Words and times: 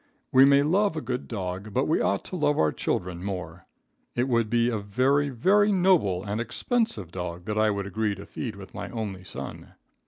We 0.31 0.45
may 0.45 0.63
love 0.63 0.97
a 0.97 0.99
good 1.01 1.27
dog, 1.27 1.75
but 1.75 1.85
we 1.87 2.01
ought 2.01 2.25
to 2.25 2.35
love 2.35 2.57
our 2.57 2.71
children 2.71 3.23
more. 3.23 3.67
It 4.15 4.27
would 4.27 4.49
be 4.49 4.67
a 4.67 4.79
very, 4.79 5.29
very 5.29 5.71
noble 5.71 6.23
and 6.23 6.41
expensive 6.41 7.11
dog 7.11 7.45
that 7.45 7.57
I 7.59 7.69
would 7.69 7.85
agree 7.85 8.15
to 8.15 8.25
feed 8.25 8.55
with 8.55 8.73
my 8.73 8.89
only 8.89 9.23
son. 9.23 9.73